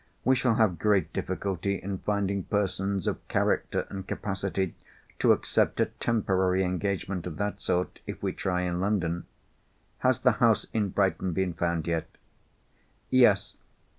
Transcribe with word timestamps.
We 0.25 0.35
shall 0.35 0.55
have 0.55 0.79
great 0.79 1.13
difficulty 1.13 1.75
in 1.75 1.99
finding 1.99 2.45
persons 2.45 3.05
of 3.05 3.19
character 3.27 3.85
and 3.87 4.07
capacity 4.07 4.73
to 5.19 5.31
accept 5.31 5.79
a 5.79 5.85
temporary 5.85 6.63
engagement 6.63 7.27
of 7.27 7.37
that 7.37 7.61
sort, 7.61 7.99
if 8.07 8.23
we 8.23 8.33
try 8.33 8.61
in 8.61 8.79
London. 8.79 9.27
Has 9.99 10.19
the 10.21 10.31
house 10.41 10.65
in 10.73 10.89
Brighton 10.89 11.33
been 11.33 11.53
found 11.53 11.85
yet?" 11.85 12.07
"Yes. 13.11 13.53